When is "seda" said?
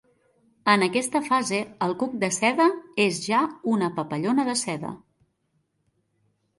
2.39-2.67, 4.67-4.99